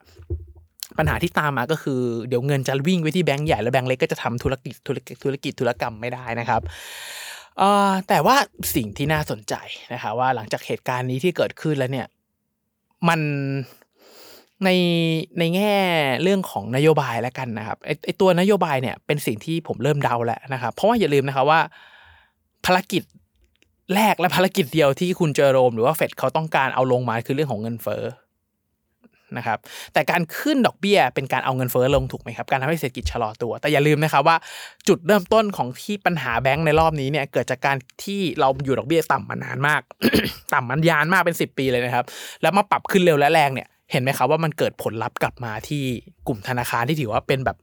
[0.98, 6.62] ปัญหาที่ตามมาก็คือเดี๋ยวเงินจะวิ่งไปที่แบงก์ใหญ่แล้วแบงก์เล็กก็จะทำธุรกิจธุรกิจธุรกิจธุรกรรมไม่ได้นะครับ
[8.08, 8.36] แต่ว่า
[8.76, 9.54] สิ่งที่น่าสนใจ
[9.94, 12.08] นะคะว่าหลังจากเหตุการณ์นี้ที่เกิดขึ้นแล้วเนี่ย
[13.08, 13.20] มัน
[14.64, 14.70] ใน
[15.40, 15.76] ในแง่
[16.24, 21.60] เรื่องของนโยบายแล้วกันนะครับไอไอตัวนโยบายเนี่ยเป็นสิ่งที่ผมเริ่มเดาแล้วนะครับ เพราะว่าอย่าลืมนะครับว่า
[22.66, 23.04] ภารกิจ
[23.96, 28.04] แรกและภารกิจเดียวที่คุณเจอโรม หรือว่าเฟดเขาต้องการเอาลงมาคือเรื่องของเงินเฟ้อ
[29.38, 29.58] นะครับ
[29.94, 34.38] แต่การขึ้นดอกเบี้ยเป็นการเอาเงินเฟ้อลงถูกไหมครับการทำให้เศรษฐกิจชะลอตัว แต่อย่าลืมนะครับว่า
[34.88, 39.82] จุดเริ่มต้นของที่ปัญหาแบงก์ในรอบนี้เนี่ยเกิดจากการที่เราอยู่ดอกเบี้ยต่ำมานานมาก
[40.54, 42.06] ต่ำมานานมากเป็น 10 ปีเลยนะครับ
[42.42, 45.84] แล้วมาปรับขึ้นเร็วและแรงเนี่ยเห็นไหมครับว่ามันเกิดผลลัพธ์กลับมาที่
[46.28, 47.58] กลุ่มธนาคารที่ถือว่าเป็นแบบ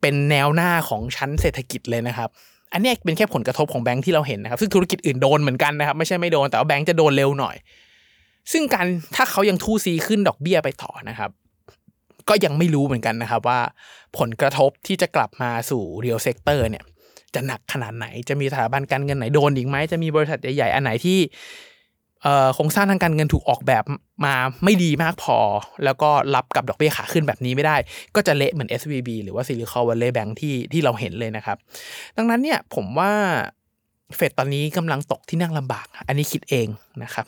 [0.00, 2.30] เป็นแนวหน้าของชั้นเศรษฐกิจเลยนะครับ
[2.72, 7.56] อันนี้เป็นแค่ผลกระทบของแบงค์ที่เราเห็นนะครับซึ่งธุรกิจอื่นโดนเหมือนกันนะครับไม่ใช่ไม่โดนแต่ว่าแบงค์จะโดนเร็วหน่อย
[8.52, 8.86] ซึ่งการ
[9.16, 11.30] ถ้าเขายังทู่ซี้ขึ้นดอกเบี้ยไปต่อนะครับ
[12.28, 13.60] ก็ยังไม่รู้เหมือนกันนะครับว่า
[14.18, 16.84] ผลกระทบที่จะกลับมาสู่ real sector เนี่ย
[17.34, 21.18] จะหนักขนาดไหน จะมีสถาบันการเงินไหนโดนอีกไหมจะมีบริษัทใหญ่ๆอันไหนที่
[22.54, 23.84] โครงสร้างทางการเงินถูกออกแบบ
[24.24, 24.34] มา
[24.64, 25.38] ไม่ดีมากพอ
[25.84, 27.76] แล้วก็รับกับดอกเบี้ยขาขึ้นแบบนี้ไม่ได้
[28.14, 31.56] ก็จะเละเหมือน SVB หรือว่า Silicon Valley Bank ที่ที่เราเห็นเลยนะครับ
[32.16, 33.12] ดังนั้นเนี่ยผมว่า
[34.16, 36.68] เฟดตอนนี้กำลังตกที่นั่งลำบาก อันนี้คิดเอง
[37.02, 37.26] นะครับ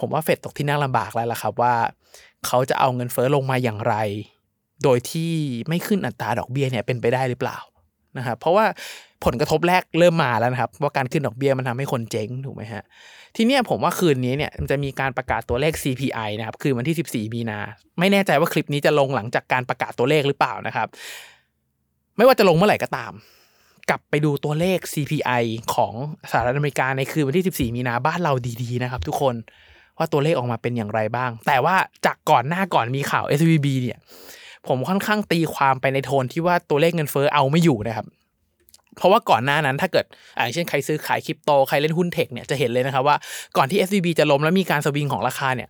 [0.00, 1.74] ผมว่าเฟดตกที่นั่งลำบากแล้วล่ะครับว่า
[2.46, 3.94] เขาจะเอาเงินเฟ้อลงมาอย่างไร
[4.84, 5.32] โดยที่
[5.68, 7.58] ไม่ขึ้นอัตราดอกเบี้ยเนี่ยเป็นไปได้หรือเปล่า
[8.18, 8.66] นะครับเพราะว่า
[9.24, 12.82] ผลกระทบแรกเริ่มมาแล้วนะครับ ว่าการขึ้นดอกเบี้ยมันทำให้คนเจ๊งถูกไหมฮะ
[13.36, 16.96] ทีเนี้ยผมว่าคืนนี้เนี่ยมันจะมีการประกาศตัวเลข CPI นะครับคือวันที่
[17.28, 17.58] 14 มีนา
[17.98, 20.88] ไม่แน่ใจว่าคลิปนี้จะลงหลังจากการประกาศตัวเลขหรือเปล่านะครับ
[22.16, 23.12] ไม่ว่าจะลงเมื่อไหร่ก็ตาม
[23.90, 25.94] กลับไปดูตัวเลข CPI ของ
[26.30, 29.34] สหรัฐอเมริกาในคืนวันที่ 14 มีนาบ้านเราดีๆนะครับ ทุกคน
[29.98, 33.98] ว่าตัวเลขออกมาเป็นอย่างไรบ้าง แต่ว่าจากก่อนหน้าก่อนมีข่าว SVB เนี่ย
[34.68, 38.06] ผมค่อนข้างตีความไปในโทนที่ว่าตัวเลขเงินเฟ้อเอาไม่อยู่นะครับ
[38.96, 40.04] เพราะว่าก่อนหน้านั้นถ้าเกิด
[40.36, 43.16] อย่างเช่นใครซื้อขายคริปโต ใครเล่นหุ้น tech เนี่ยจะเห็นเลยนะครับว่า
[43.56, 45.68] ก่อนที่ SVB จะล้มแล้วมีการสวิงของราคาเนี่ย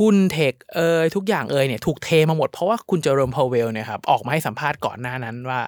[0.00, 5.60] หุ้น tech เอยทุกอย่างเอยเนี่ยถูกเทมาหมดเพราะว่าคุณเจอโรมพาวเวลเนี่ยครับออกมาให้สัมภาษณ์ก่อนหน้านั้นว่า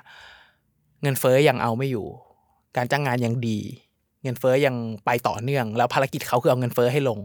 [1.03, 2.07] เงินเฟ้อยังเอาไม่อยู่
[2.77, 3.59] การจ้างงานยังดี
[4.23, 7.19] เงินเฟ้อยังไปต่อเนื่อง แล้วภารกิจเขาคือเอาเงินเฟ้อให้ลง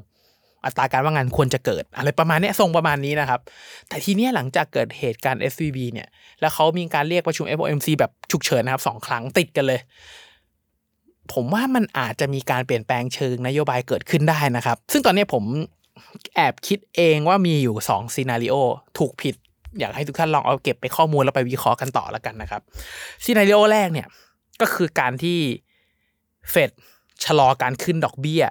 [0.66, 3.40] อัตราการว่างงานควรจะเกิด อะไรประมาณนี้ทรงประมาณนี้นะครับ
[3.88, 6.08] แต่ทีนี้หลังจากเกิดเหตุการณ์ SVB เนี่ย
[6.40, 9.80] แล้วเขามีการเรียกประชุม FOMC แบบฉุกเฉินนะครับสองครั้งติดกันเลย
[11.34, 15.44] ผมว่ามันอาจจะมีการเปลี่ยนแปลงเชิงนโยบายเกิดขึ้นได้นะครับ ซึ่งตอนนี้ผม
[16.36, 18.56] แอบคิดเองว่ามีอยู่2ซีนารีโอ
[18.98, 19.36] ถูกผิด
[19.80, 22.62] อยากให้ทุกท่านลองเอาเก็บไปข้อมูลแล้วไปวิเคราะห์กันต่อแล้วกันนะครับ
[23.24, 24.08] ซีนารีโอแรกเนี่ย
[24.62, 25.40] ก็คือการที่
[26.52, 26.72] เฟด
[27.24, 28.44] ชะลอการขึ้นดอกเบี้ย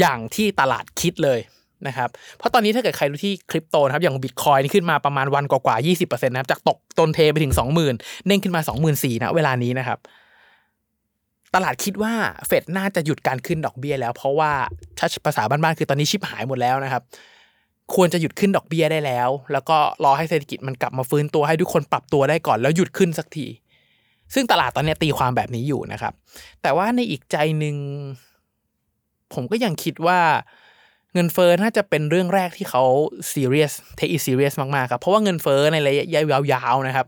[0.00, 1.40] อย่างที่ตลาดคิดเลย
[1.86, 7.94] นะครับ เพราะตอนนี้ถ้าเกิดใครรู้ที่คริปโตนะครับ อย่างบิตคอยนี่ขึ้นมาประมาณวันกว่าๆยี่สิบเปอร์เซ็นต์นะครับ จากตกต้นเทไปถึงสองหมื่น
[8.26, 9.98] เด้งขึ้นมาสองหมื่นสี่นะเวลานี้นะครับ
[11.54, 12.14] ตลาดคิดว่า
[12.46, 14.52] เฟดน่าจะหยุดการขึ้นดอกเบี้ยแล้ว เพราะว่า
[14.98, 17.02] ถ้าภาษาบ้านๆคือตอนนี้ชิปหายหมดแล้วนะครับ
[17.94, 23.46] ควรจะหยุดขึ้นดอกเบี้ยได้แล้ว แล้วก็รอให้เศรษฐกิจมันกลับมาฟื้นตัวให้ทุกคนปรับตัวได้ก่อนแล้วหยุดขึ้นสักที
[24.34, 26.12] ซึ่งตลาดตอนนี้ตีความแบบนี้อยู่นะครับ
[26.62, 27.76] แต่ว่าในอีกใจหนึ่ง
[29.34, 30.18] ผมก็ยังคิดว่า
[31.14, 32.82] เงินเฟ้อน่าจะเป็นเรื่องแรกที่เขา
[33.32, 36.22] ซีเรียส take it serious มากๆครับ เพราะว่าเงินเฟ้อในระยะ
[36.52, 37.06] ยาวๆนะครับ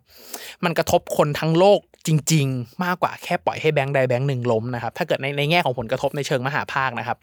[0.64, 7.18] มันกระทบคนทั้งโลกจริง ๆ มากกว่าแค่ปล่อยให้แบงค์ใดแบงค์หนึ่งล้มนะครับ ถ้าเกิดในในแง่ของผลกระทบในเชิงมหภาคนะครับ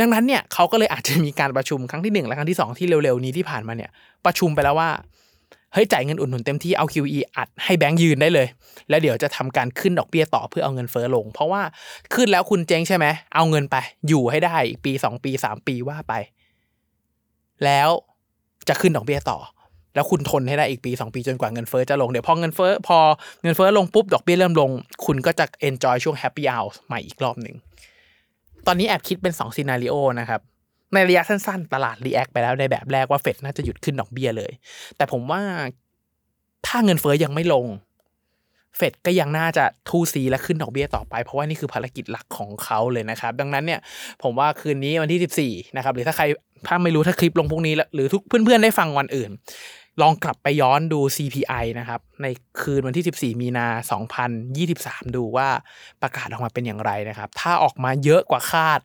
[0.00, 3.90] ดังนั้นเนี่ยเขาก็เลยอาจจะมีการประชุมครั้งที่หนึ่งและครั้งที่สองที่เร็วๆนี้ที่ผ่านมาเนี่ย
[4.24, 4.90] ประชุมไปแล้วว่า
[5.72, 8.46] เฮ้ยจ่ายเงินอุดหนุนเต็มที่เอา QE อัดให้แบงค์ยืนได้เลย
[8.88, 11.62] แล้วเดี๋ยวจะทำการขึ้นดอกเบี้ยต่อเพื่อเอาเงินเฟ้อลง เพราะว่า
[12.14, 13.76] ขึ้นแล้วคุณเจ๊งใช่ไหมเอาเงินไป
[14.08, 16.14] อยู่ให้ได้อีกปีสองปีสามปีว่าไป
[17.64, 17.88] แล้ว
[18.68, 19.38] จะขึ้นดอกเบี้ยต่อ
[19.94, 22.98] แล้วคุณทนให้ได้อีกปีสองปีจนกว่าเงินเฟ้อจะลงเดี๋ยวพอเงินเฟ้อพอ
[23.42, 24.70] เงินเฟ้อลงปุ๊บดอกเบี้ยเริ่มลง
[25.06, 27.56] คุณก็จะ enjoy ช่วง happy hour ใหม่อีกรอบหนึ่ง
[28.66, 30.40] ตอนนี้แอบคิดเป็น2 scenario นะครับ
[30.94, 34.52] ในระยะสั้นๆ ตลาด react ไปแล้วในแบบแรกว่าเฟดน่าจะหยุดขึ้นดอกเบี้ยเลย
[34.96, 35.42] แต่ผมว่า
[36.66, 37.66] ถ้าเงินเฟ้อยังไม่ลง
[38.76, 43.80] เฟดก็ยังน่าจะทูซีและขึ้นดอกเบี้ยต่อไป เพราะว่านี่คือภารกิจหลักของเขาเลยนะครับ ดังนั้นเนี่ย
[44.22, 46.24] ผมว่าคืนนี้วันที่ 14 นะครับ หรือถ้าใคร
[46.66, 49.30] ถ้าไม่รู้ถ้าคลิปลงพรุ่งนี้ หรือทุกเพื่อนๆได้ฟังวันอื่น
[50.00, 52.26] ลองกลับไปย้อนดู CPI นะครับ ใน
[52.60, 53.66] คืนวันที่ 14 มีนา
[54.42, 55.48] 2023 ดูว่า
[56.02, 58.80] ประกาศออกมาเป็นอย่างไรนะครับ ถ้าออกมาเยอะกว่าคาด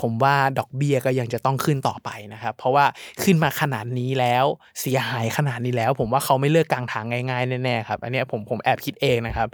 [0.00, 2.84] ผมว่าดอกเบีย้ยก็ยังจะต้องขึ้นต่อไปนะครับ เพราะว่า
[3.22, 4.44] ขึ้นมาขนาดนี้แล้ว
[4.80, 9.48] เสียหายขนาดนี้แล้ว ผมว่าเขาไม่เลือกกลางทางง่ายๆแน่ๆครับ อันนี้ผมผมแอบคิดเองนะครับ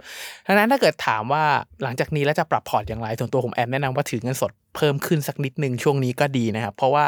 [0.47, 1.43] ดังนั้นถ้าเกิดถามว่า
[1.83, 7.05] หลังจากนี้แล้วจะปรับพอร์ตอย่างไรส่วนตัวผมแอบแนะนำว่าถือเงินสดเพิ่มขึ้นสักนิดนึงช่วงนี้ก็ดีนะครับ เพราะว่า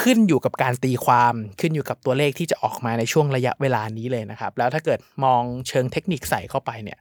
[0.00, 6.98] ขึ้นอยู่กับการตีความขึ้นอยู่กับตัวเลขที่จะออกมาในช่วงระยะเวลานี้เลยนะครับ แล้วถ้าเกิดมองเชิงเทคนิคใส่เข้าไปเนี่ย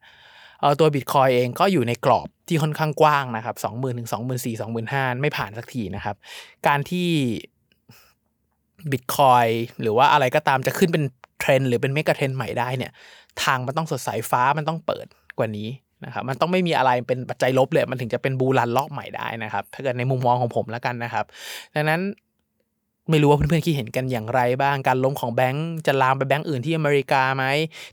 [0.80, 6.16] ตัวบิตคอยน์เองก็อยู่ในกรอบที่ค่อนข้างกว้างนะครับสองหมื่นถึงสองหมื่นสี่สองหมื่นห้าไม่ผ่านสักทีนะครับ
[6.68, 7.10] การที่
[8.92, 9.46] บิตคอยน์
[9.82, 11.04] หรือว่าอะไรก็ตามจะขึ้นเป็น
[11.40, 12.92] เทรนด์หรือเป็น mega trend ใหม่ได้เนี่ย
[13.44, 15.06] ทางมันต้องสดใสฟ้ามันต้องเปิด
[15.38, 15.70] กว่านี้
[16.06, 21.26] นะครับมันต้องไม่มีอะไรเป็นปัจจัยลบเลย มันถึงจะเป็น bull run รอบใหม่ได้นะครับ ถ้าเกิดในมุมมองของผมแล้วกันนะครับ
[21.76, 22.02] ดังนั้น
[23.10, 27.46] ไม่รู้ว่าเพื่อนๆคิดเห็นกันอย่างไรบ้างการล้มของแบงก์จะลามไปแบงก์อื่นที่อเมริกาไหม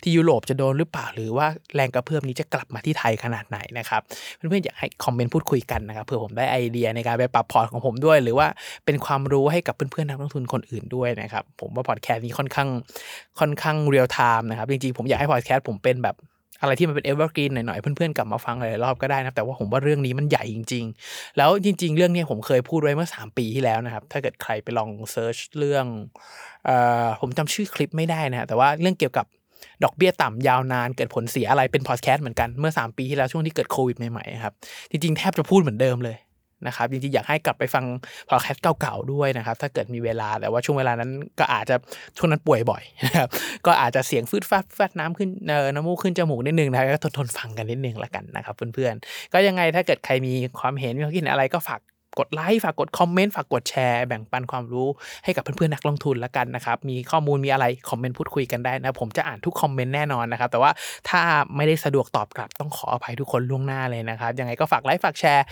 [0.02, 4.00] ที่ยุโรปจะโดนหรือเปล่าหรือว่าแรงกระเพื่อมนี้จะกลับมาที่ไทยขนาดไหนนะครับ
[4.36, 8.46] เพื่อนๆอยากให้คอมเมนต์พูดคุยกันนะครับเผื่อผมได้ไอเดียในการไปปรับพอร์ตของผมด้วย หรือว่า
[8.84, 12.68] เป็นความรู้ให้กับเพื่อนๆนักลงทุนคนอื่นด้วยนะครับผมว่าพอดแคสต์นี้ค่อนข้าง
[13.40, 16.16] ค่อนข้าง real-time นะครับจริงๆผมอยากให้พอดแคสต์ผมเป็นแบบ
[16.62, 25.86] อะไรที่มันเป็น evergreen หน่อยๆเพื่อนๆกลับมาฟังหลายรอบก็ได้นะแต่ว่าผมว่าเรื่องนี้มันใหญ่จริง ๆ แล้วจริง ๆ เรื่องนี้ผมเคยพูดไว้เมื่อ 3 ปีที่แล้วนะครับถ้าเกิดใครไปลอง search เรื่อง
[26.68, 26.70] อ
[27.20, 29.26] ผมจำชื่อคลิปไม่ได้นะแต่ว่าเรื่องเกี่ยวกับ
[29.84, 34.54] ดอกเบี้ยต่ำยาวนานเกิดผลเสียอะไรเป็นพอดแคสต์เหมือนกันเมื่อ 3 ปีที่แล้วช่วงที่เกิดโควิดใหม่ๆครับ
[34.90, 36.16] จริงๆแทบจะพูดเหมือนเดิมเลย
[36.66, 37.84] นะครับจริงๆอยากให้กลับไปฟัง
[38.28, 41.76] พอดแคสต์เก่าๆด้วยนะครับ ถ้าเกิดมีเวลาแต่ว่าช่วงเวลานั้นก็อาจจะ
[42.16, 43.28] ช่วงนั้นป่วยบ่อยนะครับ
[43.66, 51.80] ก็อาจจะเสียงฟืดฟัดฟัดน้ำขึ้นเออน้ำมูกขึ้นจมูกนิดนึงนะก็ทนทนฟังกันนิดนึงละกันนะครับเพื่อนๆก็ยังไงถ้าเกิดใครมีความเห็นมีความคิดอะไรก็ฝาก
[52.18, 54.88] กดไลค์ฝากกดคอมเมนต์ฝากกดแชร์ แบ่งปันความรู้
[55.24, 60.70] ให้กับเพื่อนๆนักลงทุนละกันนะครับ มีข้อมูลมีอะไรคอมเมนต์พูดคุยกันได้นะ ผมจะอ่านทุกคอมเมนต์แน่นอนนะครับ แต่ว่า
[61.08, 61.20] ถ้า
[61.56, 65.44] ไม่ได้สะดวกตอบกลับต้องขออภัยทุกคนล่วงหน้าเลยนะครับ ยังไงก็ฝากไลค์ฝากแชร์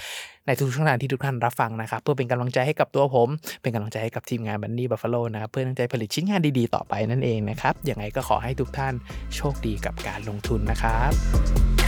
[0.46, 3.28] ในทุกช่องทางที่ทุกท่านรับฟังนะครับเพื่อเป็นกำลังใจให้กับตัวผม
[3.62, 8.94] เป็นกำลังใจให้กับทีมงาน Money Buffalo นะครับเพื่อตั้งใจผลิตชิ้นงานดีๆต่อไปนั่นเองนะครับยังไงก็ขอให้ทุกท่าน
[9.36, 11.79] โชคดีกับการลงทุนนะครับ